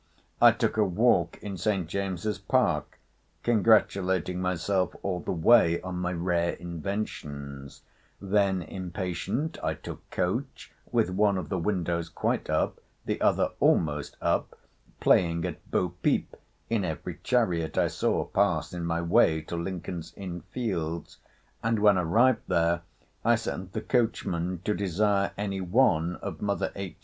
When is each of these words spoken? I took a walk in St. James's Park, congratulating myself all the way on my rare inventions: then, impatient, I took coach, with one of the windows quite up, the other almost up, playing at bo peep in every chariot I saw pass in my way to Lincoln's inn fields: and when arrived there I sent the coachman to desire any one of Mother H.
I 0.41 0.51
took 0.51 0.77
a 0.77 0.83
walk 0.83 1.37
in 1.43 1.57
St. 1.57 1.87
James's 1.87 2.39
Park, 2.39 2.97
congratulating 3.43 4.41
myself 4.41 4.95
all 5.03 5.19
the 5.19 5.31
way 5.31 5.79
on 5.83 5.97
my 5.97 6.11
rare 6.11 6.53
inventions: 6.53 7.83
then, 8.19 8.63
impatient, 8.63 9.59
I 9.63 9.75
took 9.75 10.09
coach, 10.09 10.71
with 10.91 11.11
one 11.11 11.37
of 11.37 11.49
the 11.49 11.59
windows 11.59 12.09
quite 12.09 12.49
up, 12.49 12.79
the 13.05 13.21
other 13.21 13.51
almost 13.59 14.17
up, 14.23 14.57
playing 14.99 15.45
at 15.45 15.69
bo 15.69 15.89
peep 15.89 16.35
in 16.67 16.83
every 16.83 17.19
chariot 17.23 17.77
I 17.77 17.87
saw 17.87 18.25
pass 18.25 18.73
in 18.73 18.83
my 18.83 19.03
way 19.03 19.41
to 19.41 19.55
Lincoln's 19.55 20.13
inn 20.17 20.41
fields: 20.49 21.19
and 21.61 21.77
when 21.77 21.99
arrived 21.99 22.47
there 22.47 22.81
I 23.23 23.35
sent 23.35 23.73
the 23.73 23.81
coachman 23.81 24.61
to 24.65 24.73
desire 24.73 25.31
any 25.37 25.61
one 25.61 26.15
of 26.23 26.41
Mother 26.41 26.71
H. 26.75 26.97